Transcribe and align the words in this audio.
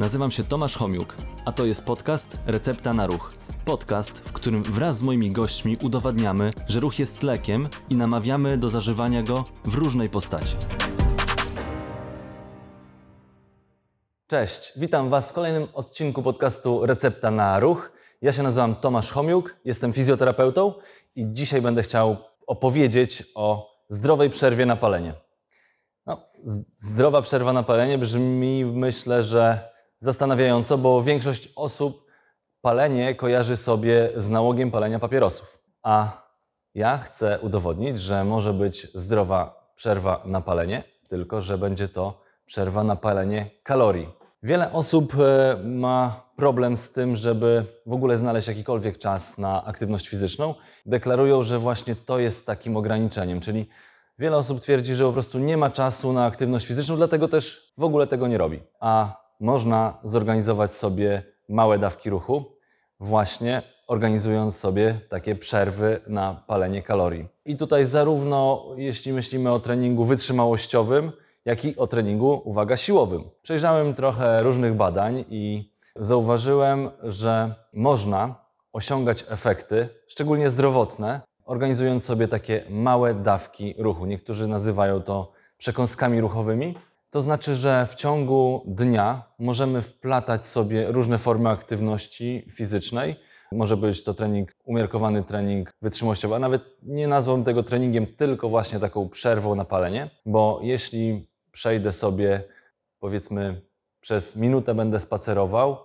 Nazywam 0.00 0.30
się 0.30 0.44
Tomasz 0.44 0.76
Homiuk, 0.76 1.16
a 1.44 1.52
to 1.52 1.64
jest 1.64 1.84
podcast 1.84 2.38
Recepta 2.46 2.92
na 2.92 3.06
Ruch. 3.06 3.32
Podcast, 3.64 4.18
w 4.18 4.32
którym 4.32 4.62
wraz 4.62 4.96
z 4.96 5.02
moimi 5.02 5.30
gośćmi 5.30 5.76
udowadniamy, 5.82 6.52
że 6.68 6.80
ruch 6.80 6.98
jest 6.98 7.22
lekiem 7.22 7.68
i 7.90 7.96
namawiamy 7.96 8.58
do 8.58 8.68
zażywania 8.68 9.22
go 9.22 9.44
w 9.64 9.74
różnej 9.74 10.08
postaci. 10.08 10.56
Cześć, 14.26 14.72
witam 14.76 15.10
Was 15.10 15.30
w 15.30 15.32
kolejnym 15.32 15.68
odcinku 15.74 16.22
podcastu 16.22 16.86
Recepta 16.86 17.30
na 17.30 17.60
Ruch. 17.60 17.92
Ja 18.22 18.32
się 18.32 18.42
nazywam 18.42 18.74
Tomasz 18.74 19.12
Homiuk, 19.12 19.56
jestem 19.64 19.92
fizjoterapeutą 19.92 20.74
i 21.14 21.26
dzisiaj 21.32 21.62
będę 21.62 21.82
chciał 21.82 22.16
opowiedzieć 22.46 23.24
o 23.34 23.70
zdrowej 23.88 24.30
przerwie 24.30 24.66
na 24.66 24.76
palenie. 24.76 25.14
No, 26.06 26.22
zdrowa 26.72 27.22
przerwa 27.22 27.52
na 27.52 27.62
palenie 27.62 27.98
brzmi, 27.98 28.64
myślę, 28.64 29.22
że 29.22 29.70
zastanawiająco, 30.00 30.78
bo 30.78 31.02
większość 31.02 31.52
osób 31.56 32.06
palenie 32.60 33.14
kojarzy 33.14 33.56
sobie 33.56 34.08
z 34.16 34.28
nałogiem 34.28 34.70
palenia 34.70 34.98
papierosów. 34.98 35.58
A 35.82 36.22
ja 36.74 36.98
chcę 36.98 37.38
udowodnić, 37.42 38.00
że 38.00 38.24
może 38.24 38.52
być 38.52 38.88
zdrowa 38.94 39.70
przerwa 39.74 40.22
na 40.24 40.40
palenie, 40.40 40.84
tylko 41.08 41.42
że 41.42 41.58
będzie 41.58 41.88
to 41.88 42.22
przerwa 42.44 42.84
na 42.84 42.96
palenie 42.96 43.50
kalorii. 43.62 44.08
Wiele 44.42 44.72
osób 44.72 45.14
e, 45.14 45.56
ma 45.64 46.30
problem 46.36 46.76
z 46.76 46.92
tym, 46.92 47.16
żeby 47.16 47.66
w 47.86 47.92
ogóle 47.92 48.16
znaleźć 48.16 48.48
jakikolwiek 48.48 48.98
czas 48.98 49.38
na 49.38 49.64
aktywność 49.64 50.08
fizyczną. 50.08 50.54
Deklarują, 50.86 51.42
że 51.42 51.58
właśnie 51.58 51.96
to 51.96 52.18
jest 52.18 52.46
takim 52.46 52.76
ograniczeniem, 52.76 53.40
czyli 53.40 53.68
wiele 54.18 54.36
osób 54.36 54.60
twierdzi, 54.60 54.94
że 54.94 55.04
po 55.04 55.12
prostu 55.12 55.38
nie 55.38 55.56
ma 55.56 55.70
czasu 55.70 56.12
na 56.12 56.24
aktywność 56.24 56.66
fizyczną, 56.66 56.96
dlatego 56.96 57.28
też 57.28 57.72
w 57.78 57.84
ogóle 57.84 58.06
tego 58.06 58.28
nie 58.28 58.38
robi. 58.38 58.62
A 58.80 59.20
można 59.40 59.98
zorganizować 60.04 60.72
sobie 60.72 61.22
małe 61.48 61.78
dawki 61.78 62.10
ruchu, 62.10 62.44
właśnie 63.00 63.62
organizując 63.86 64.56
sobie 64.56 65.00
takie 65.08 65.34
przerwy 65.34 66.00
na 66.06 66.44
palenie 66.46 66.82
kalorii. 66.82 67.28
I 67.44 67.56
tutaj 67.56 67.84
zarówno 67.84 68.66
jeśli 68.76 69.12
myślimy 69.12 69.52
o 69.52 69.60
treningu 69.60 70.04
wytrzymałościowym, 70.04 71.12
jak 71.44 71.64
i 71.64 71.76
o 71.76 71.86
treningu, 71.86 72.42
uwaga, 72.44 72.76
siłowym. 72.76 73.24
Przejrzałem 73.42 73.94
trochę 73.94 74.42
różnych 74.42 74.74
badań 74.74 75.24
i 75.28 75.72
zauważyłem, 75.96 76.90
że 77.02 77.54
można 77.72 78.34
osiągać 78.72 79.24
efekty, 79.28 79.88
szczególnie 80.06 80.50
zdrowotne, 80.50 81.20
organizując 81.44 82.04
sobie 82.04 82.28
takie 82.28 82.64
małe 82.70 83.14
dawki 83.14 83.74
ruchu. 83.78 84.06
Niektórzy 84.06 84.48
nazywają 84.48 85.02
to 85.02 85.32
przekąskami 85.56 86.20
ruchowymi. 86.20 86.74
To 87.10 87.20
znaczy, 87.20 87.54
że 87.54 87.86
w 87.86 87.94
ciągu 87.94 88.62
dnia 88.66 89.22
możemy 89.38 89.82
wplatać 89.82 90.46
sobie 90.46 90.92
różne 90.92 91.18
formy 91.18 91.48
aktywności 91.48 92.46
fizycznej. 92.52 93.16
Może 93.52 93.76
być 93.76 94.04
to 94.04 94.14
trening, 94.14 94.52
umiarkowany 94.64 95.24
trening 95.24 95.72
wytrzymałościowy, 95.82 96.34
a 96.34 96.38
nawet 96.38 96.62
nie 96.82 97.08
nazwałbym 97.08 97.44
tego 97.44 97.62
treningiem, 97.62 98.06
tylko 98.06 98.48
właśnie 98.48 98.80
taką 98.80 99.08
przerwą 99.08 99.54
na 99.54 99.64
palenie, 99.64 100.10
bo 100.26 100.60
jeśli 100.62 101.28
przejdę 101.52 101.92
sobie, 101.92 102.44
powiedzmy, 103.00 103.62
przez 104.00 104.36
minutę 104.36 104.74
będę 104.74 105.00
spacerował, 105.00 105.76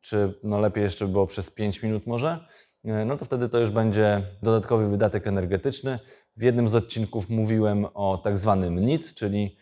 czy 0.00 0.34
no 0.42 0.60
lepiej 0.60 0.84
jeszcze 0.84 1.06
by 1.06 1.12
było 1.12 1.26
przez 1.26 1.50
5 1.50 1.82
minut 1.82 2.06
może, 2.06 2.46
e, 2.84 3.04
no 3.04 3.16
to 3.16 3.24
wtedy 3.24 3.48
to 3.48 3.58
już 3.58 3.70
będzie 3.70 4.22
dodatkowy 4.42 4.88
wydatek 4.88 5.26
energetyczny. 5.26 5.98
W 6.36 6.42
jednym 6.42 6.68
z 6.68 6.74
odcinków 6.74 7.30
mówiłem 7.30 7.86
o 7.94 8.18
tak 8.24 8.38
zwanym 8.38 8.80
NIT, 8.80 9.14
czyli 9.14 9.56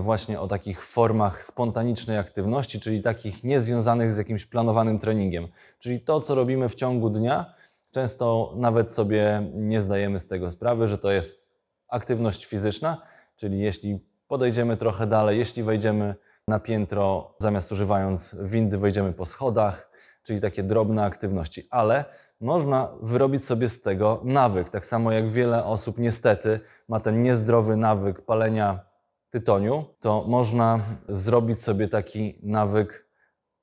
właśnie 0.00 0.40
o 0.40 0.48
takich 0.48 0.84
formach 0.84 1.42
spontanicznej 1.42 2.18
aktywności, 2.18 2.80
czyli 2.80 3.02
takich 3.02 3.44
niezwiązanych 3.44 4.12
z 4.12 4.18
jakimś 4.18 4.46
planowanym 4.46 4.98
treningiem. 4.98 5.48
Czyli 5.78 6.00
to, 6.00 6.20
co 6.20 6.34
robimy 6.34 6.68
w 6.68 6.74
ciągu 6.74 7.10
dnia, 7.10 7.54
często 7.90 8.54
nawet 8.56 8.90
sobie 8.90 9.50
nie 9.54 9.80
zdajemy 9.80 10.20
z 10.20 10.26
tego 10.26 10.50
sprawy, 10.50 10.88
że 10.88 10.98
to 10.98 11.10
jest 11.10 11.56
aktywność 11.88 12.46
fizyczna, 12.46 13.02
czyli 13.36 13.58
jeśli 13.58 14.00
podejdziemy 14.28 14.76
trochę 14.76 15.06
dalej, 15.06 15.38
jeśli 15.38 15.62
wejdziemy 15.62 16.14
na 16.48 16.60
piętro, 16.60 17.34
zamiast 17.38 17.72
używając 17.72 18.36
windy, 18.42 18.78
wejdziemy 18.78 19.12
po 19.12 19.26
schodach, 19.26 19.90
czyli 20.22 20.40
takie 20.40 20.62
drobne 20.62 21.04
aktywności, 21.04 21.68
ale 21.70 22.04
można 22.40 22.88
wyrobić 23.02 23.44
sobie 23.44 23.68
z 23.68 23.82
tego 23.82 24.20
nawyk. 24.24 24.70
Tak 24.70 24.86
samo 24.86 25.12
jak 25.12 25.28
wiele 25.28 25.64
osób 25.64 25.98
niestety 25.98 26.60
ma 26.88 27.00
ten 27.00 27.22
niezdrowy 27.22 27.76
nawyk 27.76 28.20
palenia 28.20 28.87
tytoniu, 29.30 29.84
to 30.00 30.24
można 30.28 30.80
zrobić 31.08 31.62
sobie 31.62 31.88
taki 31.88 32.38
nawyk 32.42 33.08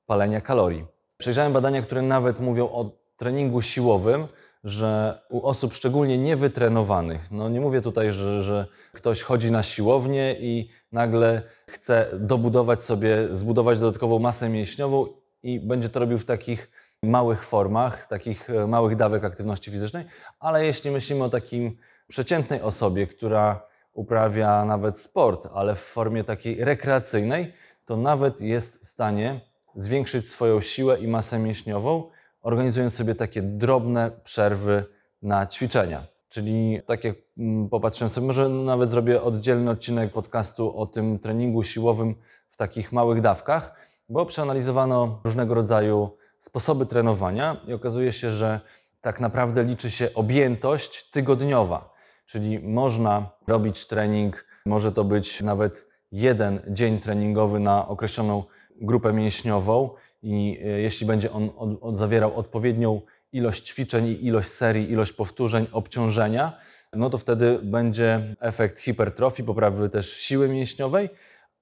palenia 0.06 0.40
kalorii. 0.40 0.86
Przejrzałem 1.18 1.52
badania, 1.52 1.82
które 1.82 2.02
nawet 2.02 2.40
mówią 2.40 2.68
o 2.68 2.90
treningu 3.16 3.62
siłowym, 3.62 4.26
że 4.64 5.20
u 5.30 5.46
osób 5.46 5.74
szczególnie 5.74 6.18
niewytrenowanych, 6.18 7.30
no 7.30 7.48
nie 7.48 7.60
mówię 7.60 7.80
tutaj, 7.82 8.12
że, 8.12 8.42
że 8.42 8.66
ktoś 8.92 9.22
chodzi 9.22 9.52
na 9.52 9.62
siłownię 9.62 10.36
i 10.40 10.68
nagle 10.92 11.42
chce 11.66 12.10
dobudować 12.12 12.82
sobie, 12.82 13.28
zbudować 13.32 13.80
dodatkową 13.80 14.18
masę 14.18 14.48
mięśniową 14.48 15.06
i 15.42 15.60
będzie 15.60 15.88
to 15.88 16.00
robił 16.00 16.18
w 16.18 16.24
takich 16.24 16.70
małych 17.02 17.44
formach, 17.44 18.06
takich 18.06 18.50
e, 18.50 18.66
małych 18.66 18.96
dawek 18.96 19.24
aktywności 19.24 19.70
fizycznej, 19.70 20.04
ale 20.40 20.66
jeśli 20.66 20.90
myślimy 20.90 21.24
o 21.24 21.30
takim 21.30 21.76
przeciętnej 22.08 22.60
osobie, 22.60 23.06
która 23.06 23.66
uprawia 23.96 24.64
nawet 24.64 24.98
sport, 24.98 25.48
ale 25.54 25.74
w 25.74 25.80
formie 25.80 26.24
takiej 26.24 26.64
rekreacyjnej, 26.64 27.52
to 27.84 27.96
nawet 27.96 28.40
jest 28.40 28.80
w 28.82 28.86
stanie 28.86 29.40
zwiększyć 29.74 30.28
swoją 30.28 30.60
siłę 30.60 30.98
i 30.98 31.08
masę 31.08 31.38
mięśniową, 31.38 32.10
organizując 32.42 32.94
sobie 32.94 33.14
takie 33.14 33.42
drobne 33.42 34.10
przerwy 34.24 34.84
na 35.22 35.46
ćwiczenia. 35.46 36.06
Czyli 36.28 36.80
tak 36.86 37.04
jak 37.04 37.16
mm, 37.38 37.68
popatrzyłem 37.68 38.10
sobie, 38.10 38.26
może 38.26 38.48
nawet 38.48 38.90
zrobię 38.90 39.22
oddzielny 39.22 39.70
odcinek 39.70 40.12
podcastu 40.12 40.78
o 40.78 40.86
tym 40.86 41.18
treningu 41.18 41.62
siłowym 41.62 42.14
w 42.48 42.56
takich 42.56 42.92
małych 42.92 43.20
dawkach, 43.20 43.74
bo 44.08 44.26
przeanalizowano 44.26 45.20
różnego 45.24 45.54
rodzaju 45.54 46.16
sposoby 46.38 46.86
trenowania 46.86 47.56
i 47.66 47.72
okazuje 47.72 48.12
się, 48.12 48.30
że 48.30 48.60
tak 49.00 49.20
naprawdę 49.20 49.64
liczy 49.64 49.90
się 49.90 50.14
objętość 50.14 51.10
tygodniowa. 51.10 51.95
Czyli 52.26 52.58
można 52.58 53.30
robić 53.46 53.86
trening, 53.86 54.46
może 54.66 54.92
to 54.92 55.04
być 55.04 55.42
nawet 55.42 55.88
jeden 56.12 56.60
dzień 56.68 57.00
treningowy 57.00 57.60
na 57.60 57.88
określoną 57.88 58.44
grupę 58.80 59.12
mięśniową 59.12 59.90
i 60.22 60.58
e, 60.64 60.66
jeśli 60.66 61.06
będzie 61.06 61.32
on 61.32 61.50
od, 61.56 61.82
od 61.82 61.96
zawierał 61.96 62.36
odpowiednią 62.36 63.00
ilość 63.32 63.66
ćwiczeń, 63.66 64.06
i 64.06 64.26
ilość 64.26 64.48
serii, 64.48 64.90
ilość 64.90 65.12
powtórzeń, 65.12 65.66
obciążenia, 65.72 66.58
no 66.92 67.10
to 67.10 67.18
wtedy 67.18 67.58
będzie 67.62 68.36
efekt 68.40 68.80
hipertrofii, 68.80 69.44
poprawy 69.44 69.88
też 69.88 70.16
siły 70.16 70.48
mięśniowej, 70.48 71.08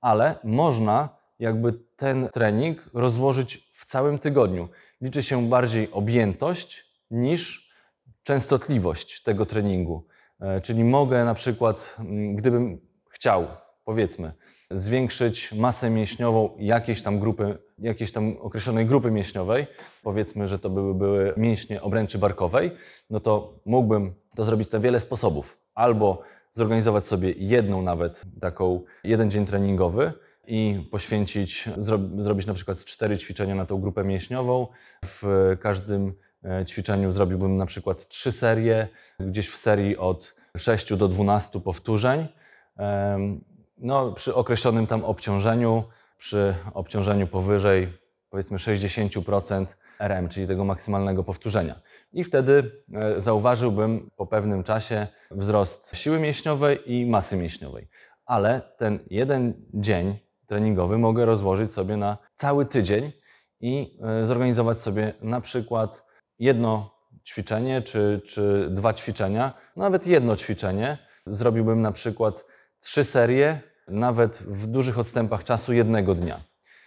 ale 0.01 0.39
można 0.45 1.09
jakby 1.39 1.73
ten 1.97 2.29
trening 2.33 2.91
rozłożyć 2.95 3.71
w 3.73 3.85
całym 3.85 4.19
tygodniu. 4.19 4.69
Liczy 5.01 5.23
się 5.23 5.49
bardziej 5.49 5.91
objętość 5.93 6.87
niż 7.11 7.71
częstotliwość 8.23 9.23
tego 9.23 9.47
treningu. 9.47 10.07
E, 10.41 10.61
Czyli 10.61 10.85
mogę 10.85 11.25
na 11.25 11.35
przykład, 11.35 11.97
mm, 11.99 12.37
gdybym 12.37 12.81
chciał, 13.09 13.47
powiedzmy, 13.85 14.33
zwiększyć 14.71 15.53
masę 15.53 15.91
mięśniową 15.91 16.57
jakiejś 16.59 17.03
tam 17.03 17.21
grupy, 17.21 17.59
jakiejś 17.79 18.13
tam 18.13 18.37
określonej 18.41 18.87
grupy 18.87 19.11
mięśniowej, 19.11 19.67
powiedzmy, 20.03 20.49
że 20.49 20.59
to 20.59 20.71
były, 20.71 20.95
były 20.95 21.35
mięśnie 21.37 21.83
obręczy 21.83 22.19
barkowej, 22.19 22.71
no 23.11 23.21
to 23.21 23.61
mógłbym 23.67 24.15
to 24.37 24.45
zrobić 24.45 24.71
na 24.71 24.79
wiele 24.79 25.01
sposobów. 25.01 25.59
Albo 25.75 26.23
zorganizować 26.53 27.07
sobie 27.07 27.33
jedną 27.37 27.83
nawet 27.83 28.25
taką, 28.41 28.81
jeden 29.05 29.31
dzień 29.31 29.47
treningowy 29.47 30.13
i 30.47 30.89
poświęcić, 30.91 31.69
zro, 31.79 31.99
zrobić 32.19 32.47
na 32.47 32.55
przykład 32.55 32.85
cztery 32.85 33.19
ćwiczenia 33.19 33.55
na 33.55 33.67
tą 33.67 33.81
grupę 33.81 34.05
mięśniową. 34.05 34.67
W 35.05 35.57
każdym 35.61 36.15
ćwiczeniu 36.67 37.13
zrobiłbym 37.13 37.57
na 37.57 37.67
przykład 37.67 38.09
trzy 38.09 38.33
serie, 38.33 38.89
gdzieś 39.21 39.49
w 39.49 39.57
serii 39.57 39.97
od 39.97 40.35
6 40.57 40.95
do 40.97 41.09
12 41.09 41.61
powtórzeń. 41.61 42.29
No, 43.79 44.13
przy 44.13 44.35
określonym 44.35 44.87
tam 44.87 45.05
obciążeniu, 45.05 45.85
przy 46.19 46.55
obciążeniu 46.75 47.27
powyżej 47.27 47.89
powiedzmy 48.35 48.59
60% 48.59 49.67
RM, 49.99 50.29
czyli 50.29 50.47
tego 50.47 50.65
maksymalnego 50.65 51.25
powtórzenia. 51.25 51.81
I 52.13 52.25
wtedy 52.25 52.83
e, 52.95 53.21
zauważyłbym 53.21 54.11
po 54.17 54.27
pewnym 54.27 54.63
czasie 54.63 55.07
wzrost 55.31 55.97
siły 55.97 56.21
mięśniowej 56.21 56.93
i 56.93 57.07
masy 57.07 57.37
mięśniowej. 57.37 57.89
Ale 58.27 58.61
ten 58.77 58.99
jeden 59.11 59.55
dzień 59.75 60.19
treningowy 60.47 60.99
mogę 60.99 61.25
rozłożyć 61.25 61.73
sobie 61.73 61.97
na 61.97 62.19
cały 62.35 62.67
tydzień 62.67 63.13
i 63.61 63.99
e, 64.03 64.27
zorganizować 64.27 64.81
sobie 64.81 65.13
na 65.23 65.41
przykład 65.41 66.04
jedno 66.39 66.95
ćwiczenie 67.25 67.83
czy, 67.83 68.21
czy 68.25 68.69
dwa 68.71 68.95
ćwiczenia, 68.95 69.53
nawet 69.77 70.07
jedno 70.07 70.37
ćwiczenie. 70.37 70.99
Zrobiłbym 71.27 71.83
na 71.83 71.93
przykład 71.93 72.45
trzy 72.81 73.05
serie, 73.05 73.61
nawet 73.89 74.39
w 74.39 74.67
dużych 74.67 74.99
odstępach 74.99 75.45
czasu 75.45 75.73
jednego 75.73 76.15
dnia. 76.15 76.41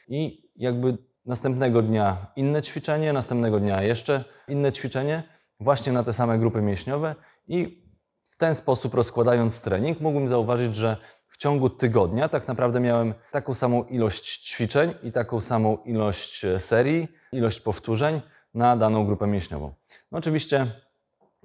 I 0.07 0.51
jakby 0.55 0.97
następnego 1.25 1.81
dnia 1.81 2.31
inne 2.35 2.61
ćwiczenie, 2.61 3.13
następnego 3.13 3.59
dnia 3.59 3.81
jeszcze 3.81 4.23
inne 4.47 4.71
ćwiczenie, 4.71 5.23
właśnie 5.59 5.93
na 5.93 6.03
te 6.03 6.13
same 6.13 6.39
grupy 6.39 6.61
mięśniowe 6.61 7.15
i 7.47 7.87
w 8.25 8.37
ten 8.37 8.55
sposób 8.55 8.93
rozkładając 8.93 9.61
trening, 9.61 10.01
mógłbym 10.01 10.29
zauważyć, 10.29 10.75
że 10.75 10.97
w 11.27 11.37
ciągu 11.37 11.69
tygodnia 11.69 12.29
tak 12.29 12.47
naprawdę 12.47 12.79
miałem 12.79 13.13
taką 13.31 13.53
samą 13.53 13.83
ilość 13.83 14.49
ćwiczeń 14.49 14.93
i 15.03 15.11
taką 15.11 15.41
samą 15.41 15.77
ilość 15.85 16.45
e, 16.45 16.59
serii, 16.59 17.07
ilość 17.31 17.59
powtórzeń 17.59 18.21
na 18.57 18.77
daną 18.77 19.05
grupę 19.05 19.27
mięśniową. 19.27 19.73
No 20.11 20.17
oczywiście 20.17 20.67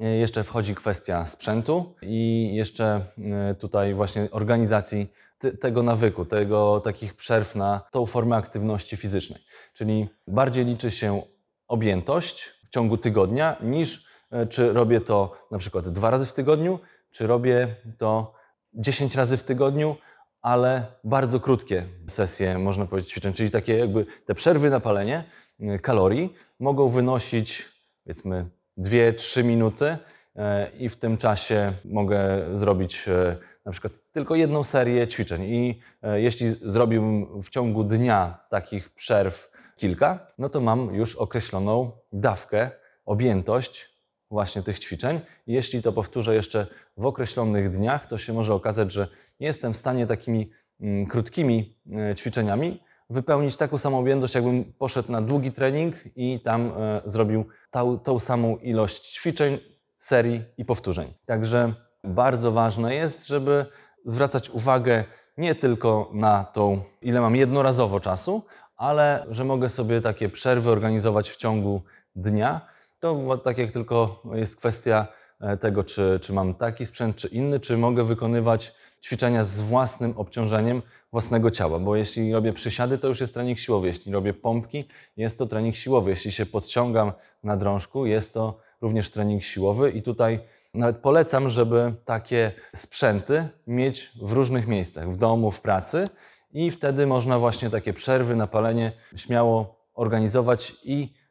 e, 0.00 0.04
jeszcze 0.04 0.44
wchodzi 0.44 0.74
kwestia 0.74 1.26
sprzętu 1.26 1.94
i 2.02 2.50
jeszcze 2.54 3.06
e, 3.18 3.54
tutaj 3.54 3.94
właśnie 3.94 4.28
organizacji 4.30 5.12
tego 5.60 5.82
nawyku, 5.82 6.24
tego 6.24 6.80
takich 6.80 7.14
przerw 7.14 7.54
na 7.54 7.80
tą 7.90 8.06
formę 8.06 8.36
aktywności 8.36 8.96
fizycznej. 8.96 9.40
Czyli 9.72 10.08
bardziej 10.26 10.64
liczy 10.64 10.90
się 10.90 11.22
objętość 11.68 12.54
w 12.64 12.68
ciągu 12.68 12.98
tygodnia 12.98 13.56
niż 13.62 14.06
e, 14.30 14.46
czy 14.46 14.72
robię 14.72 15.00
to 15.00 15.46
na 15.50 15.58
przykład 15.58 15.88
dwa 15.88 16.10
razy 16.10 16.26
w 16.26 16.32
tygodniu, 16.32 16.78
czy 17.10 17.26
robię 17.26 17.76
to 17.98 18.34
10 18.74 19.14
razy 19.14 19.36
w 19.36 19.44
tygodniu, 19.44 19.96
ale 20.42 20.86
bardzo 21.04 21.40
krótkie 21.40 21.84
sesje, 22.06 22.58
można 22.58 22.86
powiedzieć, 22.86 23.10
ćwiczeń, 23.10 23.32
czyli 23.32 23.50
takie 23.50 23.78
jakby 23.78 24.06
te 24.26 24.34
przerwy 24.34 24.70
na 24.70 24.80
palenie 24.80 25.24
y, 25.60 25.78
kalorii 25.78 26.34
mogą 26.60 26.88
wynosić 26.88 27.68
powiedzmy 28.04 28.46
2-3 28.78 29.44
minuty 29.44 29.96
e, 30.36 30.70
i 30.78 30.88
w 30.88 30.96
tym 30.96 31.16
czasie 31.16 31.72
mogę 31.84 32.46
zrobić 32.52 33.08
e, 33.08 33.36
na 33.64 33.72
przykład 33.72 33.92
tylko 34.12 34.34
jedną 34.34 34.64
serię 34.64 35.06
ćwiczeń. 35.06 35.42
I 35.42 35.80
jeśli 36.14 36.56
zrobiłbym 36.62 37.42
w 37.42 37.48
ciągu 37.48 37.84
dnia 37.84 38.38
takich 38.50 38.90
przerw 38.90 39.50
kilka, 39.76 40.26
no 40.38 40.48
to 40.48 40.60
mam 40.60 40.94
już 40.94 41.16
określoną 41.16 41.90
dawkę, 42.12 42.70
objętość 43.04 43.91
właśnie 44.32 44.62
tych 44.62 44.78
ćwiczeń. 44.78 45.20
Jeśli 45.46 45.82
to 45.82 45.92
powtórzę 45.92 46.34
jeszcze 46.34 46.66
w 46.96 47.06
określonych 47.06 47.70
dniach, 47.70 48.06
to 48.06 48.18
się 48.18 48.32
może 48.32 48.54
okazać, 48.54 48.92
że 48.92 49.08
nie 49.40 49.46
jestem 49.46 49.72
w 49.72 49.76
stanie 49.76 50.06
takimi 50.06 50.50
mm, 50.80 51.06
krótkimi 51.06 51.78
e, 52.10 52.14
ćwiczeniami 52.14 52.80
wypełnić 53.10 53.56
taką 53.56 53.78
samą 53.78 53.98
objętość, 53.98 54.34
jakbym 54.34 54.72
poszedł 54.78 55.12
na 55.12 55.20
długi 55.22 55.52
trening 55.52 55.94
i 56.16 56.40
tam 56.40 56.72
e, 56.76 57.02
zrobił 57.04 57.44
tą, 57.70 57.98
tą 57.98 58.20
samą 58.20 58.56
ilość 58.56 59.14
ćwiczeń, 59.14 59.58
serii 59.98 60.44
i 60.58 60.64
powtórzeń. 60.64 61.14
Także 61.26 61.74
bardzo 62.04 62.52
ważne 62.52 62.94
jest, 62.94 63.26
żeby 63.26 63.66
zwracać 64.04 64.50
uwagę 64.50 65.04
nie 65.36 65.54
tylko 65.54 66.10
na 66.14 66.44
tą, 66.44 66.82
ile 67.02 67.20
mam 67.20 67.36
jednorazowo 67.36 68.00
czasu, 68.00 68.42
ale 68.76 69.26
że 69.28 69.44
mogę 69.44 69.68
sobie 69.68 70.00
takie 70.00 70.28
przerwy 70.28 70.70
organizować 70.70 71.30
w 71.30 71.36
ciągu 71.36 71.82
dnia. 72.16 72.71
To 73.02 73.38
tak 73.38 73.58
jak 73.58 73.70
tylko 73.70 74.22
jest 74.34 74.56
kwestia 74.56 75.06
e, 75.40 75.56
tego, 75.56 75.84
czy, 75.84 76.18
czy 76.22 76.32
mam 76.32 76.54
taki 76.54 76.86
sprzęt, 76.86 77.16
czy 77.16 77.28
inny, 77.28 77.60
czy 77.60 77.76
mogę 77.76 78.04
wykonywać 78.04 78.74
ćwiczenia 79.04 79.44
z 79.44 79.60
własnym 79.60 80.14
obciążeniem 80.16 80.82
własnego 81.12 81.50
ciała, 81.50 81.78
bo 81.78 81.96
jeśli 81.96 82.32
robię 82.32 82.52
przysiady, 82.52 82.98
to 82.98 83.08
już 83.08 83.20
jest 83.20 83.34
trening 83.34 83.58
siłowy, 83.58 83.86
jeśli 83.86 84.12
robię 84.12 84.34
pompki, 84.34 84.88
jest 85.16 85.38
to 85.38 85.46
trening 85.46 85.76
siłowy, 85.76 86.10
jeśli 86.10 86.32
się 86.32 86.46
podciągam 86.46 87.12
na 87.42 87.56
drążku, 87.56 88.06
jest 88.06 88.34
to 88.34 88.60
również 88.80 89.10
trening 89.10 89.42
siłowy. 89.42 89.90
I 89.90 90.02
tutaj 90.02 90.40
nawet 90.74 90.96
polecam, 90.96 91.48
żeby 91.48 91.94
takie 92.04 92.52
sprzęty 92.74 93.48
mieć 93.66 94.12
w 94.22 94.32
różnych 94.32 94.66
miejscach, 94.66 95.12
w 95.12 95.16
domu, 95.16 95.50
w 95.50 95.60
pracy. 95.60 96.08
I 96.52 96.70
wtedy 96.70 97.06
można 97.06 97.38
właśnie 97.38 97.70
takie 97.70 97.92
przerwy, 97.92 98.36
napalenie 98.36 98.92
śmiało 99.16 99.76
organizować 99.94 100.74
i 100.84 101.21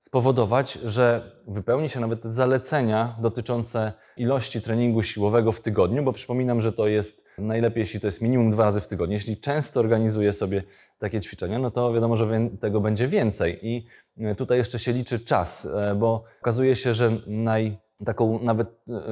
spowodować, 0.00 0.72
że 0.72 1.32
wypełni 1.46 1.88
się 1.88 2.00
nawet 2.00 2.22
te 2.22 2.32
zalecenia 2.32 3.16
dotyczące 3.20 3.92
ilości 4.16 4.62
treningu 4.62 5.02
siłowego 5.02 5.52
w 5.52 5.60
tygodniu, 5.60 6.02
bo 6.02 6.12
przypominam, 6.12 6.60
że 6.60 6.72
to 6.72 6.88
jest 6.88 7.24
najlepiej, 7.38 7.80
jeśli 7.80 8.00
to 8.00 8.06
jest 8.06 8.22
minimum 8.22 8.50
dwa 8.50 8.64
razy 8.64 8.80
w 8.80 8.88
tygodniu. 8.88 9.14
Jeśli 9.14 9.36
często 9.36 9.80
organizuję 9.80 10.32
sobie 10.32 10.62
takie 10.98 11.20
ćwiczenia, 11.20 11.58
no 11.58 11.70
to 11.70 11.92
wiadomo, 11.92 12.16
że 12.16 12.50
tego 12.60 12.80
będzie 12.80 13.08
więcej. 13.08 13.58
I 13.62 13.86
e, 14.18 14.34
tutaj 14.34 14.58
jeszcze 14.58 14.78
się 14.78 14.92
liczy 14.92 15.20
czas, 15.20 15.66
e, 15.66 15.94
bo 15.94 16.24
okazuje 16.40 16.76
się, 16.76 16.94
że 16.94 17.12
naj, 17.26 17.78
taką 18.04 18.38
nawet, 18.42 18.68
e, 18.68 19.02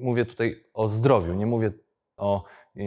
mówię 0.00 0.24
tutaj 0.24 0.64
o 0.74 0.88
zdrowiu, 0.88 1.34
nie 1.34 1.46
mówię 1.46 1.72
o 2.16 2.44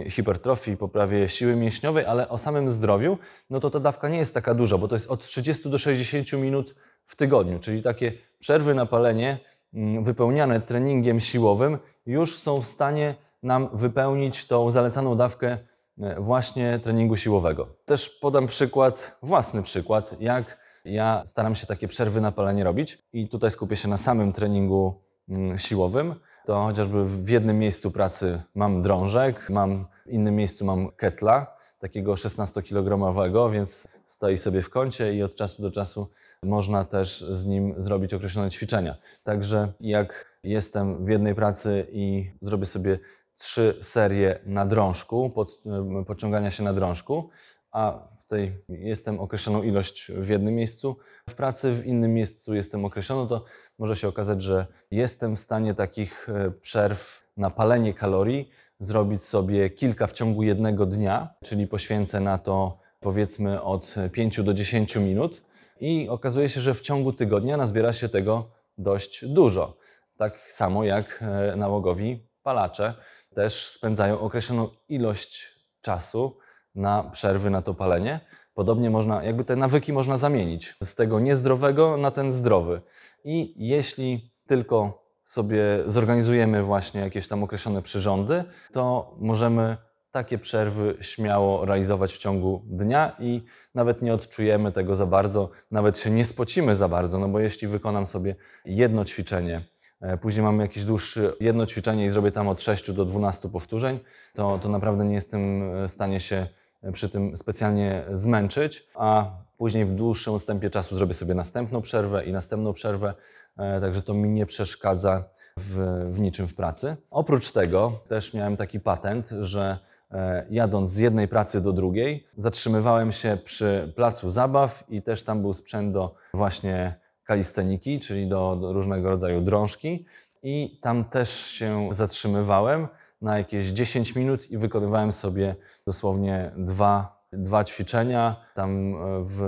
hipertrofii, 0.10 0.78
poprawie 0.78 1.30
siły 1.30 1.56
mięśniowej, 1.56 2.06
ale 2.06 2.30
o 2.30 2.38
samym 2.38 2.72
zdrowiu, 2.72 3.18
no 3.50 3.60
to 3.60 3.70
ta 3.70 3.80
dawka 3.80 4.10
nie 4.10 4.18
jest 4.18 4.34
taka 4.34 4.54
duża, 4.54 4.78
bo 4.78 4.88
to 4.88 4.96
jest 4.96 5.12
od 5.12 5.26
30 5.26 5.70
do 5.70 5.78
60 5.78 6.34
minut 6.34 6.76
w 7.10 7.16
tygodniu, 7.16 7.60
czyli 7.60 7.82
takie 7.82 8.12
przerwy 8.40 8.74
na 8.74 8.86
palenie 8.86 9.40
mm, 9.74 10.04
wypełniane 10.04 10.62
treningiem 10.62 11.20
siłowym 11.20 11.78
już 12.06 12.38
są 12.38 12.62
w 12.62 12.66
stanie 12.68 13.16
nam 13.44 13.70
wypełnić 13.74 14.46
tą 14.46 14.72
zalecaną 14.72 15.16
dawkę 15.16 15.58
e, 16.02 16.22
właśnie 16.22 16.80
treningu 16.80 17.16
siłowego. 17.16 17.68
Też 17.86 18.10
podam 18.10 18.48
przykład, 18.48 19.18
własny 19.24 19.64
przykład, 19.64 20.16
jak 20.20 20.58
ja 20.86 21.22
staram 21.26 21.56
się 21.56 21.68
takie 21.68 21.88
przerwy 21.88 22.22
na 22.22 22.32
palenie 22.32 22.64
robić 22.64 22.98
i 23.14 23.30
tutaj 23.30 23.52
skupię 23.52 23.76
się 23.76 23.88
na 23.88 23.98
samym 23.98 24.34
treningu 24.34 25.02
mm, 25.30 25.58
siłowym. 25.58 26.16
To 26.46 26.64
chociażby 26.64 27.06
w 27.06 27.30
jednym 27.30 27.60
miejscu 27.60 27.92
pracy 27.92 28.42
mam 28.56 28.82
drążek, 28.82 29.50
mam 29.50 29.86
w 30.06 30.10
innym 30.10 30.36
miejscu 30.36 30.66
mam 30.66 30.92
ketla, 30.92 31.59
takiego 31.80 32.14
16-kilogramowego, 32.14 33.52
więc 33.52 33.88
stoi 34.06 34.38
sobie 34.38 34.62
w 34.62 34.70
kącie 34.70 35.14
i 35.14 35.24
od 35.24 35.36
czasu 35.36 35.62
do 35.62 35.72
czasu 35.72 36.08
można 36.44 36.86
też 36.86 37.22
z 37.22 37.46
nim 37.46 37.76
zrobić 37.78 38.14
określone 38.14 38.52
ćwiczenia. 38.52 38.96
Także 39.24 39.74
jak 39.80 40.40
jestem 40.44 41.06
w 41.06 41.10
jednej 41.10 41.36
pracy 41.36 41.88
i 41.92 42.32
zrobię 42.42 42.66
sobie 42.66 43.00
trzy 43.36 43.78
serie 43.82 44.40
na 44.46 44.66
drążku, 44.66 45.30
pod, 45.30 45.64
podciągania 46.08 46.52
się 46.52 46.64
na 46.64 46.74
drążku, 46.74 47.30
a 47.72 48.08
w 48.20 48.26
tej 48.26 48.64
jestem 48.70 49.20
określoną 49.20 49.64
ilość 49.64 50.12
w 50.16 50.30
jednym 50.30 50.56
miejscu 50.56 50.98
w 51.30 51.36
pracy, 51.36 51.72
w 51.72 51.86
innym 51.86 52.14
miejscu 52.14 52.54
jestem 52.54 52.86
określoną, 52.86 53.28
to 53.28 53.46
może 53.80 53.96
się 53.96 54.08
okazać, 54.08 54.42
że 54.42 54.68
jestem 54.92 55.36
w 55.36 55.40
stanie 55.40 55.74
takich 55.74 56.30
e, 56.30 56.52
przerw 56.52 57.29
na 57.40 57.50
palenie 57.50 57.94
kalorii 57.94 58.50
zrobić 58.80 59.24
sobie 59.24 59.70
kilka 59.70 60.08
w 60.08 60.12
ciągu 60.12 60.44
jednego 60.44 60.86
dnia, 60.86 61.34
czyli 61.44 61.68
poświęcę 61.68 62.20
na 62.20 62.38
to 62.38 62.78
powiedzmy 63.00 63.62
od 63.62 63.96
5 64.12 64.44
do 64.44 64.54
10 64.54 64.96
minut 64.96 65.44
i 65.80 66.10
okazuje 66.10 66.50
się, 66.50 66.62
że 66.62 66.74
w 66.74 66.82
ciągu 66.82 67.14
tygodnia 67.14 67.58
nazbiera 67.58 67.94
się 67.94 68.10
tego 68.10 68.52
dość 68.78 69.26
dużo. 69.26 69.78
Tak 70.18 70.52
samo 70.52 70.84
jak 70.84 71.20
e, 71.22 71.56
nałogowi 71.56 72.28
palacze 72.44 72.94
też 73.34 73.68
spędzają 73.68 74.20
określoną 74.20 74.70
ilość 74.90 75.60
czasu 75.82 76.38
na 76.76 77.04
przerwy 77.04 77.50
na 77.50 77.62
to 77.62 77.74
palenie. 77.74 78.20
Podobnie 78.54 78.90
można, 78.90 79.24
jakby 79.24 79.46
te 79.46 79.56
nawyki 79.56 79.94
można 79.94 80.18
zamienić 80.18 80.76
z 80.84 80.96
tego 80.96 81.20
niezdrowego 81.20 81.98
na 81.98 82.12
ten 82.12 82.32
zdrowy. 82.32 82.82
I 83.24 83.54
jeśli 83.58 84.32
tylko 84.48 84.99
sobie 85.30 85.64
zorganizujemy 85.86 86.64
właśnie 86.64 87.02
jakieś 87.02 87.28
tam 87.28 87.44
określone 87.44 87.82
przyrządy, 87.82 88.44
to 88.72 89.16
możemy 89.20 89.78
takie 90.12 90.38
przerwy 90.38 90.98
śmiało 91.02 91.66
realizować 91.66 92.14
w 92.14 92.18
ciągu 92.18 92.66
dnia 92.66 93.16
i 93.20 93.44
nawet 93.76 94.02
nie 94.02 94.14
odczujemy 94.14 94.72
tego 94.72 94.96
za 94.96 95.06
bardzo, 95.06 95.50
nawet 95.72 96.00
się 96.00 96.10
nie 96.10 96.26
spocimy 96.26 96.76
za 96.76 96.88
bardzo, 96.88 97.20
no 97.20 97.28
bo 97.28 97.40
jeśli 97.40 97.68
wykonam 97.68 98.06
sobie 98.06 98.36
jedno 98.66 99.06
ćwiczenie, 99.06 99.66
e, 100.02 100.18
później 100.18 100.44
mamy 100.44 100.64
jakieś 100.64 100.84
dłuższe 100.84 101.34
jedno 101.40 101.66
ćwiczenie 101.66 102.06
i 102.06 102.10
zrobię 102.10 102.32
tam 102.32 102.48
od 102.48 102.62
6 102.62 102.92
do 102.92 103.06
12 103.06 103.50
powtórzeń, 103.50 104.00
to, 104.34 104.60
to 104.62 104.70
naprawdę 104.70 105.06
nie 105.06 105.16
jestem 105.16 105.72
w 105.88 105.92
stanie 105.92 106.20
się 106.20 106.48
przy 106.94 107.10
tym 107.10 107.38
specjalnie 107.38 108.06
zmęczyć, 108.12 108.88
a 108.96 109.32
później 109.60 109.86
w 109.86 109.92
dłuższym 109.92 110.34
odstępie 110.34 110.70
czasu 110.70 110.98
zrobię 110.98 111.14
sobie 111.14 111.34
następną 111.34 111.82
przerwę 111.82 112.26
i 112.26 112.32
następną 112.32 112.74
przerwę, 112.74 113.14
e, 113.58 113.82
także 113.82 114.02
to 114.02 114.14
mi 114.14 114.30
nie 114.30 114.46
przeszkadza 114.46 115.24
w, 115.58 116.06
w 116.10 116.20
niczym 116.20 116.48
w 116.48 116.56
pracy. 116.56 116.96
Oprócz 117.12 117.52
tego 117.52 118.00
też 118.08 118.34
miałem 118.34 118.58
taki 118.58 118.80
patent, 118.80 119.30
że 119.42 119.78
e, 120.12 120.46
jadąc 120.50 120.90
z 120.90 120.98
jednej 120.98 121.28
pracy 121.28 121.62
do 121.62 121.74
drugiej, 121.74 122.28
zatrzymywałem 122.38 123.12
się 123.12 123.38
przy 123.44 123.94
placu 123.96 124.30
zabaw 124.30 124.84
i 124.90 125.02
też 125.02 125.24
tam 125.24 125.42
był 125.42 125.54
sprzęt 125.54 125.94
do 125.94 126.16
właśnie 126.34 126.96
kalisteniki, 127.24 128.00
czyli 128.00 128.28
do, 128.28 128.56
do 128.56 128.74
różnego 128.74 129.10
rodzaju 129.10 129.42
drążki 129.42 130.06
i 130.44 130.80
tam 130.82 131.06
też 131.06 131.30
się 131.30 131.90
zatrzymywałem 131.92 132.88
na 133.22 133.38
jakieś 133.38 133.68
10 133.68 134.16
minut 134.16 134.52
i 134.52 134.58
wykonywałem 134.58 135.12
sobie 135.12 135.56
dosłownie 135.86 136.52
dwa, 136.58 137.19
dwa 137.34 137.64
ćwiczenia 137.64 138.36
tam 138.56 138.96
e, 138.96 139.24
w, 139.24 139.42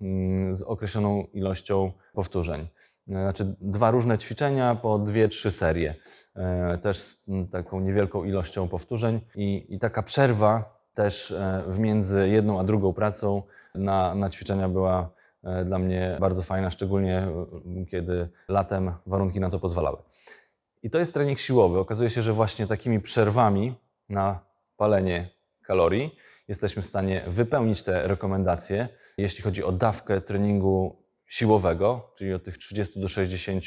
mm, 0.00 0.54
z 0.54 0.62
określoną 0.62 1.24
ilością 1.32 1.92
powtórzeń. 2.12 2.60
E, 2.60 2.66
Znaczy 3.06 3.56
dwa 3.60 3.90
różne 3.90 4.18
ćwiczenia 4.18 4.74
po 4.74 4.98
dwie, 4.98 5.28
trzy 5.28 5.50
serie. 5.50 5.94
E, 6.36 6.78
Też 6.78 6.98
z 6.98 7.24
taką 7.52 7.80
niewielką 7.80 8.24
ilością 8.24 8.68
powtórzeń 8.68 9.20
i, 9.34 9.66
i 9.68 9.78
taka 9.78 10.02
przerwa 10.02 10.78
też 10.94 11.34
w 11.66 11.78
między 11.78 12.28
jedną 12.28 12.60
a 12.60 12.64
drugą 12.64 12.92
pracą 12.92 13.42
na, 13.74 14.14
na 14.14 14.30
ćwiczenia 14.30 14.68
była 14.68 15.10
dla 15.64 15.78
mnie 15.78 16.16
bardzo 16.20 16.42
fajna, 16.42 16.70
szczególnie 16.70 17.28
kiedy 17.90 18.28
latem 18.48 18.92
warunki 19.06 19.40
na 19.40 19.50
to 19.50 19.58
pozwalały. 19.58 19.96
I 20.82 20.90
to 20.90 20.98
jest 20.98 21.14
trening 21.14 21.38
siłowy. 21.38 21.78
Okazuje 21.78 22.10
się, 22.10 22.22
że 22.22 22.32
właśnie 22.32 22.66
takimi 22.66 23.00
przerwami 23.00 23.74
na 24.08 24.40
palenie 24.76 25.30
kalorii. 25.68 26.16
Jesteśmy 26.48 26.82
w 26.82 26.86
stanie 26.86 27.24
wypełnić 27.26 27.82
te 27.82 28.08
rekomendacje, 28.08 28.88
jeśli 29.18 29.44
chodzi 29.44 29.64
o 29.64 29.72
dawkę 29.72 30.20
treningu 30.20 31.02
siłowego, 31.26 32.12
czyli 32.16 32.34
od 32.34 32.44
tych 32.44 32.58
30 32.58 33.00
do 33.00 33.08
60 33.08 33.64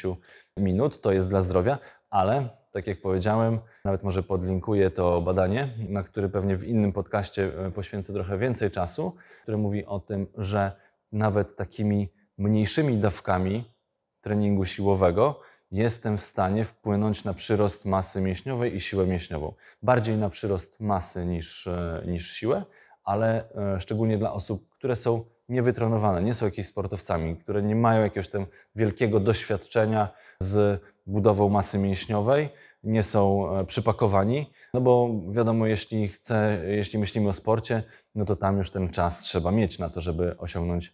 minut, 0.58 1.01
to 1.01 1.12
jest 1.12 1.29
dla 1.29 1.41
zdrowia, 1.41 1.77
ale 2.10 2.50
tak 2.72 2.88
jak 2.88 3.01
powiedziałem, 3.01 3.60
nawet 3.86 4.03
może 4.03 4.24
podlinkuję 4.24 4.91
to 4.91 5.22
badanie, 5.22 5.70
na 5.89 6.03
które 6.03 6.29
pewnie 6.29 6.58
w 6.58 6.63
innym 6.63 6.93
podcaście 6.93 7.65
e, 7.65 7.72
poświęcę 7.72 8.13
trochę 8.13 8.38
więcej 8.38 8.72
czasu, 8.72 9.15
które 9.41 9.58
mówi 9.58 9.86
o 9.86 10.00
tym, 10.00 10.27
że 10.38 10.72
nawet 11.12 11.55
takimi 11.55 12.10
mniejszymi 12.38 12.98
dawkami 12.98 13.74
treningu 14.22 14.65
siłowego 14.65 15.39
jestem 15.71 16.17
w 16.17 16.21
stanie 16.21 16.65
wpłynąć 16.65 17.23
na 17.23 17.33
przyrost 17.33 17.85
masy 17.85 18.21
mięśniowej 18.21 18.75
i 18.75 18.79
siłę 18.79 19.07
mięśniową. 19.07 19.53
Bardziej 19.83 20.17
na 20.17 20.29
przyrost 20.29 20.79
masy 20.79 21.25
niż, 21.25 21.67
e, 21.67 22.03
niż 22.07 22.33
siłę, 22.33 22.63
ale 23.03 23.53
e, 23.75 23.81
szczególnie 23.81 24.17
dla 24.17 24.33
osób, 24.33 24.69
które 24.69 24.95
są 24.95 25.25
niewytrenowane, 25.49 26.23
nie 26.23 26.33
są 26.33 26.45
jakimiś 26.45 26.67
sportowcami, 26.67 27.37
które 27.37 27.63
nie 27.63 27.75
mają 27.75 28.01
jakiegoś 28.03 28.27
tam 28.27 28.45
wielkiego 28.75 29.19
doświadczenia 29.19 30.09
z 30.39 30.81
budową 31.05 31.49
masy 31.49 31.77
mięśniowej, 31.77 32.49
nie 32.83 33.03
są 33.03 33.55
e, 33.57 33.65
przypakowani, 33.65 34.51
no 34.73 34.81
bo 34.81 35.09
wiadomo, 35.29 35.67
jeśli, 35.67 36.07
chce, 36.07 36.61
jeśli 36.67 36.99
myślimy 36.99 37.29
o 37.29 37.33
sporcie, 37.33 37.83
no 38.15 38.25
to 38.25 38.35
tam 38.35 38.57
już 38.57 38.71
ten 38.71 38.89
czas 38.89 39.19
trzeba 39.19 39.51
mieć 39.51 39.79
na 39.79 39.89
to, 39.89 40.01
żeby 40.01 40.37
osiągnąć 40.37 40.93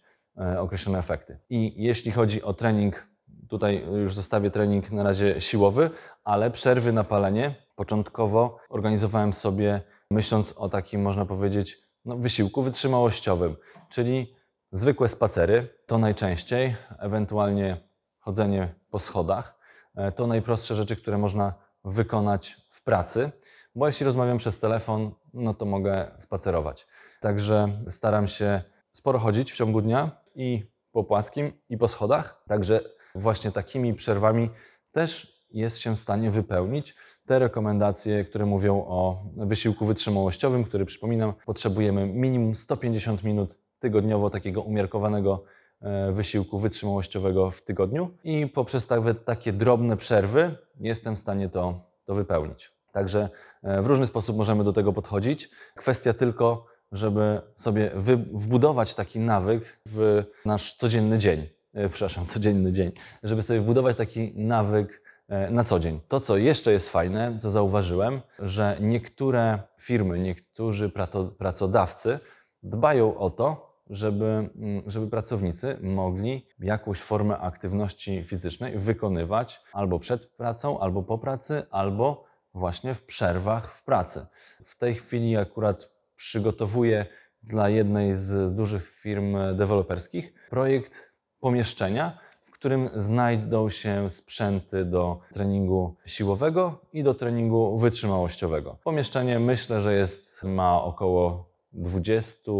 określone 0.58 0.98
efekty. 0.98 1.38
I 1.50 1.74
jeśli 1.76 2.12
chodzi 2.12 2.42
o 2.42 2.54
trening, 2.54 3.08
tutaj 3.48 3.86
już 4.02 4.14
zostawię 4.14 4.50
trening 4.50 4.92
na 4.92 5.02
razie 5.02 5.40
siłowy, 5.40 5.90
ale 6.24 6.50
przerwy 6.50 6.92
na 6.92 7.04
palenie 7.04 7.54
początkowo 7.76 8.58
organizowałem 8.68 9.32
sobie 9.32 9.80
myśląc 10.10 10.54
o 10.56 10.68
takim, 10.68 11.02
można 11.02 11.24
powiedzieć, 11.24 11.78
no, 12.04 12.16
wysiłku 12.16 12.62
wytrzymałościowym, 12.62 13.56
czyli 13.88 14.34
zwykłe 14.72 15.08
spacery, 15.08 15.68
to 15.86 15.98
najczęściej, 15.98 16.76
ewentualnie 16.98 17.88
chodzenie 18.18 18.74
po 18.90 18.98
schodach, 18.98 19.58
e, 19.94 20.12
to 20.12 20.26
najprostsze 20.26 20.74
rzeczy, 20.74 20.96
które 20.96 21.18
można 21.18 21.54
wykonać 21.84 22.56
w 22.70 22.82
pracy, 22.82 23.30
bo 23.74 23.86
jeśli 23.86 24.04
rozmawiam 24.04 24.38
przez 24.38 24.58
telefon, 24.58 25.10
no 25.34 25.54
to 25.54 25.64
mogę 25.64 26.10
spacerować. 26.18 26.86
Także 27.20 27.68
staram 27.88 28.28
się 28.28 28.62
sporo 28.92 29.18
chodzić 29.18 29.52
w 29.52 29.56
ciągu 29.56 29.80
dnia 29.80 30.10
i 30.34 30.72
po 30.92 31.04
płaskim, 31.04 31.52
i 31.68 31.78
po 31.78 31.88
schodach. 31.88 32.42
Także 32.48 32.80
właśnie 33.18 33.52
takimi 33.52 33.94
przerwami 33.94 34.50
też 34.92 35.38
jest 35.50 35.78
się 35.78 35.96
w 35.96 35.98
stanie 35.98 36.30
wypełnić 36.30 36.94
te 37.26 37.38
rekomendacje, 37.38 38.24
które 38.24 38.46
mówią 38.46 38.84
o 38.86 39.24
wysiłku 39.36 39.86
wytrzymałościowym, 39.86 40.64
który 40.64 40.84
przypominam, 40.84 41.32
potrzebujemy 41.46 42.06
minimum 42.06 42.54
150 42.54 43.24
minut 43.24 43.58
tygodniowo 43.78 44.30
takiego 44.30 44.62
umiarkowanego 44.62 45.44
e, 45.80 46.12
wysiłku 46.12 46.58
wytrzymałościowego 46.58 47.50
w 47.50 47.62
tygodniu 47.62 48.10
i 48.24 48.46
poprzez 48.46 48.90
nawet 48.90 49.24
takie 49.24 49.52
drobne 49.52 49.96
przerwy 49.96 50.56
jestem 50.80 51.16
w 51.16 51.18
stanie 51.18 51.48
to, 51.48 51.80
to 52.04 52.14
wypełnić. 52.14 52.72
Także 52.92 53.28
e, 53.62 53.82
w 53.82 53.86
różny 53.86 54.06
sposób 54.06 54.36
możemy 54.36 54.64
do 54.64 54.72
tego 54.72 54.92
podchodzić. 54.92 55.50
Kwestia 55.74 56.12
tylko, 56.12 56.66
żeby 56.92 57.40
sobie 57.56 57.90
wbudować 58.32 58.94
taki 58.94 59.20
nawyk 59.20 59.80
w 59.86 60.24
nasz 60.44 60.74
codzienny 60.74 61.18
dzień. 61.18 61.57
E, 61.74 61.88
przepraszam, 61.88 62.24
codzienny 62.24 62.72
dzień. 62.72 62.92
Żeby 63.22 63.42
sobie 63.42 63.60
wbudować 63.60 63.96
taki 63.96 64.32
nawyk 64.36 65.02
na 65.50 65.64
co 65.64 65.78
dzień. 65.78 66.00
To, 66.08 66.20
co 66.20 66.36
jeszcze 66.36 66.72
jest 66.72 66.90
fajne, 66.90 67.38
co 67.40 67.50
zauważyłem, 67.50 68.20
że 68.38 68.76
niektóre 68.80 69.58
firmy, 69.80 70.18
niektórzy 70.18 70.92
pracodawcy 71.38 72.18
dbają 72.62 73.18
o 73.18 73.30
to, 73.30 73.68
żeby, 73.90 74.24
mm, 74.24 74.82
żeby 74.86 75.08
pracownicy 75.08 75.78
mogli 75.80 76.46
jakąś 76.58 77.00
formę 77.00 77.38
aktywności 77.38 78.24
fizycznej 78.24 78.78
wykonywać 78.78 79.60
albo 79.72 79.98
przed 79.98 80.26
pracą, 80.26 80.80
albo 80.80 81.02
po 81.02 81.18
pracy, 81.18 81.62
albo 81.70 82.24
właśnie 82.54 82.94
w 82.94 83.02
przerwach 83.02 83.72
w 83.72 83.84
pracy. 83.84 84.26
W 84.64 84.78
tej 84.78 84.94
chwili 84.94 85.36
akurat 85.36 85.90
przygotowuję 86.16 87.06
dla 87.42 87.68
jednej 87.68 88.14
z 88.14 88.54
dużych 88.54 88.88
firm 88.88 89.36
deweloperskich 89.56 90.34
projekt 90.50 91.07
pomieszczenia, 91.40 92.18
w 92.44 92.50
którym 92.50 92.90
znajdą 92.94 93.70
się 93.70 94.10
sprzęty 94.10 94.84
do 94.84 95.20
treningu 95.32 95.94
siłowego 96.06 96.80
i 96.92 97.02
do 97.02 97.14
treningu 97.14 97.78
wytrzymałościowego. 97.78 98.76
Pomieszczenie 98.84 99.38
myślę, 99.38 99.80
że 99.80 99.94
jest, 99.94 100.44
ma 100.44 100.82
około 100.82 101.48
20 101.72 102.52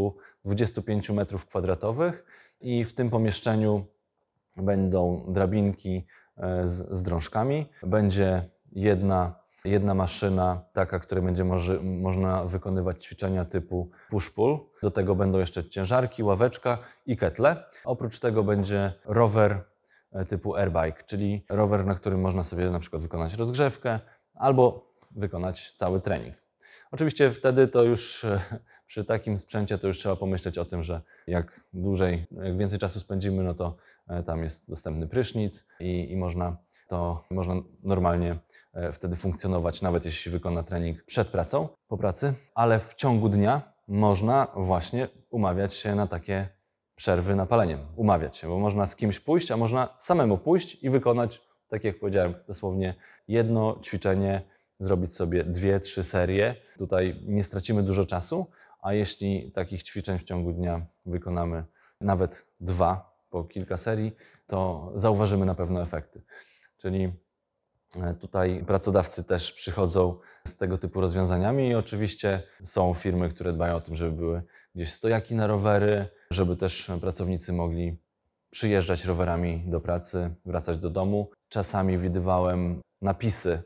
25 0.44 1.11
metrów 1.11 1.47
kwadratowych 1.47 2.25
i 2.61 2.85
w 2.85 2.92
tym 2.92 3.11
pomieszczeniu 3.11 3.85
będą 4.56 5.25
drabinki 5.28 6.06
e, 6.37 6.66
z, 6.66 6.99
z 6.99 7.02
drążkami. 7.02 7.66
Będzie 7.82 8.49
jedna, 8.73 9.35
jedna 9.65 9.95
maszyna, 9.95 10.65
taka, 10.73 10.99
której 10.99 11.25
będzie 11.25 11.45
może, 11.45 11.81
można 11.83 12.45
wykonywać 12.45 13.05
ćwiczenia 13.05 13.45
typu 13.45 13.91
push-pull. 14.11 14.59
Do 14.83 14.91
tego 14.91 15.15
będą 15.15 15.38
jeszcze 15.38 15.65
ciężarki, 15.65 16.23
ławeczka 16.23 16.79
i 17.07 17.17
ketle. 17.17 17.65
Oprócz 17.85 18.21
tego 18.21 18.45
będzie 18.45 18.93
rower 19.05 19.65
e, 20.12 20.25
typu 20.25 20.57
airbike, 20.57 21.05
czyli 21.07 21.45
rower, 21.49 21.87
na 21.87 21.95
którym 21.95 22.21
można 22.21 22.43
sobie 22.43 22.71
na 22.71 22.81
przykład 22.81 23.03
wykonać 23.03 23.35
rozgrzewkę 23.35 24.00
albo 24.35 24.95
wykonać 25.11 25.73
cały 25.73 26.00
trening. 26.00 26.35
Oczywiście 26.91 27.31
wtedy 27.31 27.69
to 27.69 27.83
już 27.83 28.25
e, 28.25 28.41
przy 28.87 29.05
takim 29.05 29.38
sprzęcie 29.38 29.79
to 29.79 29.87
już 29.87 29.99
trzeba 29.99 30.17
pomyśleć 30.17 30.59
o 30.59 30.65
tym, 30.65 30.83
że 30.83 31.00
jak 31.27 31.61
dłużej, 31.73 32.27
jak 32.31 32.57
więcej 32.57 32.79
czasu 32.79 33.00
spędzimy, 33.00 33.43
no 33.43 33.55
to 33.55 33.77
e, 34.09 34.23
tam 34.23 34.43
jest 34.43 34.71
dostępny 34.71 35.07
prysznic 35.07 35.65
i, 35.81 36.12
i 36.12 36.17
można 36.17 36.57
to 36.88 37.25
można 37.30 37.54
normalnie 37.83 38.38
e, 38.75 38.92
wtedy 38.92 39.16
funkcjonować, 39.16 39.83
nawet 39.83 40.04
jeśli 40.04 40.33
wykona 40.33 40.62
trening 40.62 41.04
przed 41.04 41.28
pracą, 41.28 41.68
po 41.88 41.99
pracy, 41.99 42.35
ale 42.54 42.80
w 42.80 42.95
ciągu 42.95 43.28
dnia 43.28 43.73
można 43.88 44.47
właśnie 44.57 45.09
umawiać 45.30 45.75
się 45.75 45.95
na 45.95 46.07
takie 46.07 46.49
przerwy 46.95 47.37
na 47.37 47.47
paleniem. 47.47 47.80
Umawiać 47.97 48.37
się, 48.37 48.49
bo 48.49 48.59
można 48.59 48.87
z 48.87 48.97
kimś 48.97 49.21
pójść, 49.21 49.50
a 49.50 49.57
można 49.57 49.97
samemu 49.99 50.38
pójść 50.38 50.85
i 50.85 50.90
wykonać, 50.90 51.42
tak 51.68 51.85
jak 51.85 51.99
powiedziałem, 51.99 52.35
dosłownie 52.47 52.95
jedno 53.28 53.78
ćwiczenie, 53.83 54.42
zrobić 54.80 55.14
sobie 55.14 55.45
dwie, 55.45 55.80
trzy 55.80 56.02
serie. 56.02 56.54
Tutaj 56.78 57.21
nie 57.26 57.42
stracimy 57.42 57.83
dużo 57.83 58.07
czasu, 58.07 58.47
a 58.83 58.92
jeśli 58.92 59.52
takich 59.52 59.83
ćwiczeń 59.83 60.18
w 60.18 60.23
ciągu 60.23 60.52
dnia 60.52 60.87
wykonamy 61.07 61.64
nawet 62.00 62.47
dwa 62.61 63.18
po 63.30 63.45
kilka 63.45 63.76
serii, 63.76 64.16
to 64.47 64.92
zauważymy 64.95 65.47
na 65.47 65.54
pewno 65.54 65.83
efekty. 65.83 66.23
Czyli 66.78 67.12
e, 67.97 68.14
Tutaj 68.14 68.64
pracodawcy 68.66 69.25
też 69.25 69.52
przychodzą 69.52 70.18
z 70.47 70.56
tego 70.56 70.78
typu 70.78 71.00
rozwiązaniami 71.00 71.68
i 71.68 71.75
oczywiście 71.75 72.42
są 72.62 72.94
firmy, 72.94 73.28
które 73.28 73.52
dbają 73.52 73.76
o 73.76 73.80
tym, 73.80 73.94
żeby 73.94 74.12
były 74.12 74.42
gdzieś 74.75 74.92
stojaki 74.92 75.35
na 75.35 75.47
rowery, 75.47 76.08
żeby 76.32 76.56
też 76.56 76.90
pracownicy 77.00 77.52
mogli 77.52 77.99
przyjeżdżać 78.50 79.04
rowerami 79.04 79.64
do 79.66 79.80
pracy, 79.80 80.35
wracać 80.44 80.78
do 80.78 80.90
domu. 80.90 81.30
Czasami 81.49 81.99
widywałem 81.99 82.80
napisy 83.02 83.62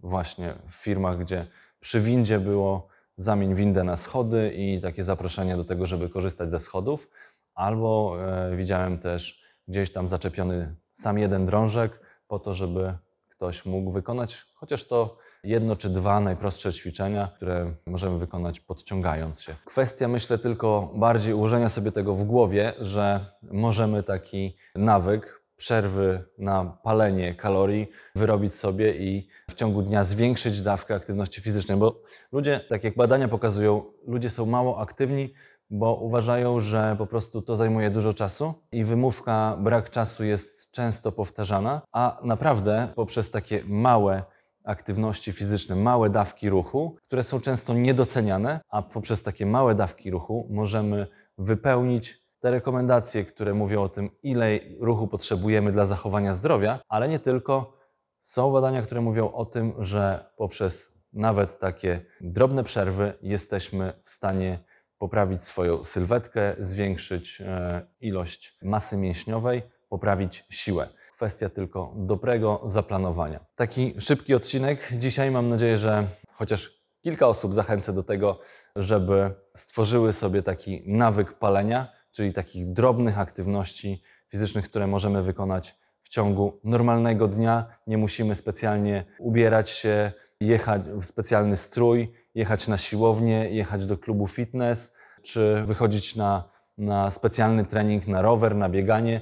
właśnie 0.00 0.54
w 0.68 0.74
firmach, 0.74 1.18
gdzie 1.18 1.46
przy 1.80 2.00
windzie 2.00 2.38
było 2.38 2.88
zamień 3.16 3.54
windę 3.54 3.84
na 3.84 3.96
schody 3.96 4.52
i 4.56 4.80
takie 4.80 5.04
zaproszenie 5.04 5.56
do 5.56 5.64
tego, 5.64 5.86
żeby 5.86 6.08
korzystać 6.08 6.50
ze 6.50 6.58
schodów. 6.58 7.08
Albo 7.54 8.16
e, 8.20 8.56
widziałem 8.56 8.98
też 8.98 9.42
gdzieś 9.68 9.92
tam 9.92 10.08
zaczepiony 10.08 10.74
sam 10.94 11.18
jeden 11.18 11.46
drążek 11.46 12.00
po 12.32 12.38
to, 12.38 12.54
żeby 12.54 12.94
ktoś 13.28 13.64
mógł 13.64 13.90
wykonać 13.90 14.44
chociaż 14.54 14.84
to 14.84 15.18
jedno 15.44 15.76
czy 15.76 15.90
dwa 15.90 16.20
najprostsze 16.20 16.72
ćwiczenia, 16.72 17.28
które 17.36 17.74
możemy 17.86 18.18
wykonać 18.18 18.60
podciągając 18.60 19.40
się. 19.40 19.54
Kwestia, 19.64 20.08
myślę, 20.08 20.38
tylko 20.38 20.92
bardziej 20.94 21.34
ułożenia 21.34 21.68
sobie 21.68 21.92
tego 21.92 22.14
w 22.14 22.24
głowie, 22.24 22.72
że 22.80 23.26
możemy 23.42 24.02
taki 24.02 24.56
nawyk 24.74 25.42
przerwy 25.56 26.24
na 26.38 26.64
palenie 26.64 27.34
kalorii 27.34 27.86
wyrobić 28.14 28.54
sobie 28.54 28.96
i 28.96 29.28
w 29.50 29.54
ciągu 29.54 29.82
dnia 29.82 30.04
zwiększyć 30.04 30.60
dawkę 30.60 30.94
aktywności 30.94 31.40
fizycznej, 31.40 31.78
bo 31.78 32.02
ludzie, 32.32 32.60
tak 32.68 32.84
jak 32.84 32.96
badania 32.96 33.28
pokazują, 33.28 33.84
ludzie 34.06 34.30
są 34.30 34.46
mało 34.46 34.80
aktywni, 34.80 35.34
bo 35.72 35.94
uważają, 35.94 36.60
że 36.60 36.96
po 36.98 37.06
prostu 37.06 37.42
to 37.42 37.56
zajmuje 37.56 37.90
dużo 37.90 38.14
czasu 38.14 38.54
i 38.72 38.84
wymówka 38.84 39.56
brak 39.60 39.90
czasu 39.90 40.24
jest 40.24 40.70
często 40.70 41.12
powtarzana, 41.12 41.82
a 41.92 42.18
naprawdę 42.22 42.88
poprzez 42.94 43.30
takie 43.30 43.62
małe 43.66 44.22
aktywności 44.64 45.32
fizyczne, 45.32 45.76
małe 45.76 46.10
dawki 46.10 46.50
ruchu, 46.50 46.96
które 47.06 47.22
są 47.22 47.40
często 47.40 47.74
niedoceniane, 47.74 48.60
a 48.68 48.82
poprzez 48.82 49.22
takie 49.22 49.46
małe 49.46 49.74
dawki 49.74 50.10
ruchu 50.10 50.48
możemy 50.50 51.06
wypełnić 51.38 52.22
te 52.40 52.50
rekomendacje, 52.50 53.24
które 53.24 53.54
mówią 53.54 53.82
o 53.82 53.88
tym, 53.88 54.10
ile 54.22 54.58
ruchu 54.80 55.08
potrzebujemy 55.08 55.72
dla 55.72 55.86
zachowania 55.86 56.34
zdrowia, 56.34 56.80
ale 56.88 57.08
nie 57.08 57.18
tylko. 57.18 57.82
Są 58.20 58.52
badania, 58.52 58.82
które 58.82 59.00
mówią 59.00 59.32
o 59.32 59.44
tym, 59.44 59.74
że 59.78 60.30
poprzez 60.36 60.92
nawet 61.12 61.58
takie 61.58 62.04
drobne 62.20 62.64
przerwy 62.64 63.12
jesteśmy 63.22 63.92
w 64.04 64.10
stanie 64.10 64.58
poprawić 65.02 65.42
swoją 65.42 65.84
sylwetkę, 65.84 66.54
zwiększyć 66.58 67.40
e, 67.40 67.82
ilość 68.00 68.58
masy 68.62 68.96
mięśniowej, 68.96 69.62
poprawić 69.88 70.44
siłę. 70.50 70.88
Kwestia 71.12 71.48
tylko 71.48 71.92
dobrego 71.96 72.62
zaplanowania. 72.66 73.40
Taki 73.56 73.94
szybki 73.98 74.34
odcinek. 74.34 74.88
Dzisiaj 74.92 75.30
mam 75.30 75.48
nadzieję, 75.48 75.78
że 75.78 76.06
chociaż 76.32 76.82
kilka 77.00 77.28
osób 77.28 77.54
zachęcę 77.54 77.92
do 77.92 78.02
tego, 78.02 78.40
żeby 78.76 79.34
stworzyły 79.56 80.12
sobie 80.12 80.42
taki 80.42 80.82
nawyk 80.86 81.32
palenia, 81.32 81.92
czyli 82.10 82.32
takich 82.32 82.72
drobnych 82.72 83.18
aktywności 83.18 84.02
fizycznych, 84.28 84.64
które 84.64 84.86
możemy 84.86 85.22
wykonać 85.22 85.76
w 86.02 86.08
ciągu 86.08 86.60
normalnego 86.64 87.28
dnia. 87.28 87.66
Nie 87.86 87.98
musimy 87.98 88.34
specjalnie 88.34 89.04
ubierać 89.18 89.70
się, 89.70 90.12
jechać 90.40 90.82
w 90.82 91.04
specjalny 91.04 91.56
strój, 91.56 92.12
jechać 92.34 92.68
na 92.68 92.78
siłownię, 92.78 93.50
jechać 93.50 93.86
do 93.86 93.98
klubu 93.98 94.28
fitness, 94.28 94.94
czy 95.22 95.62
wychodzić 95.66 96.16
na, 96.16 96.44
na 96.78 97.10
specjalny 97.10 97.64
trening 97.64 98.06
na 98.06 98.22
rower, 98.22 98.56
na 98.56 98.68
bieganie. 98.68 99.20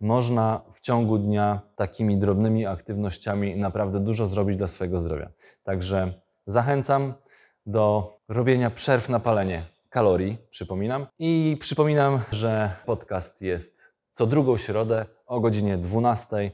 Można 0.00 0.60
w 0.72 0.80
ciągu 0.80 1.18
dnia 1.18 1.60
takimi 1.76 2.18
drobnymi 2.18 2.66
aktywnościami 2.66 3.56
naprawdę 3.56 4.00
dużo 4.00 4.26
zrobić 4.28 4.56
dla 4.56 4.66
swojego 4.66 4.98
zdrowia. 4.98 5.30
Także 5.62 6.14
zachęcam 6.46 7.14
do 7.66 8.16
robienia 8.28 8.70
przerw 8.70 9.08
na 9.08 9.20
palenie 9.20 9.64
kalorii, 9.88 10.38
przypominam. 10.50 11.06
I 11.18 11.56
przypominam, 11.60 12.20
że 12.32 12.76
podcast 12.86 13.42
jest 13.42 13.92
co 14.10 14.26
drugą 14.26 14.56
środę 14.56 15.06
o 15.26 15.40
godzinie 15.40 15.78
12. 15.78 16.52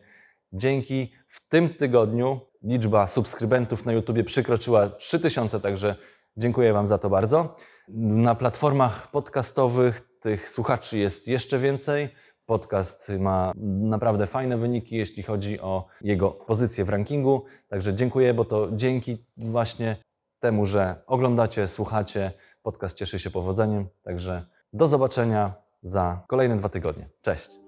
Dzięki. 0.52 1.12
W 1.28 1.48
tym 1.48 1.74
tygodniu 1.74 2.40
liczba 2.62 3.06
subskrybentów 3.06 3.86
na 3.86 3.92
YouTubie 3.92 4.24
przekroczyła 4.24 4.88
3000, 4.88 5.60
także 5.60 5.96
dziękuję 6.36 6.72
Wam 6.72 6.86
za 6.86 6.98
to 6.98 7.10
bardzo. 7.10 7.56
Na 7.88 8.34
platformach 8.34 9.10
podcastowych 9.10 10.00
tych 10.20 10.48
słuchaczy 10.48 10.98
jest 10.98 11.28
jeszcze 11.28 11.58
więcej. 11.58 12.08
Podcast 12.46 13.12
ma 13.18 13.52
naprawdę 13.64 14.26
fajne 14.26 14.58
wyniki, 14.58 14.96
jeśli 14.96 15.22
chodzi 15.22 15.60
o 15.60 15.86
jego 16.00 16.30
pozycję 16.30 16.84
w 16.84 16.88
rankingu. 16.88 17.44
Także 17.68 17.94
dziękuję, 17.94 18.34
bo 18.34 18.44
to 18.44 18.68
dzięki 18.72 19.26
właśnie 19.36 19.96
temu, 20.40 20.66
że 20.66 21.02
oglądacie, 21.06 21.68
słuchacie, 21.68 22.32
podcast 22.62 22.96
cieszy 22.96 23.18
się 23.18 23.30
powodzeniem. 23.30 23.88
Także 24.02 24.46
do 24.72 24.86
zobaczenia 24.86 25.54
za 25.82 26.24
kolejne 26.28 26.56
dwa 26.56 26.68
tygodnie. 26.68 27.08
Cześć! 27.22 27.67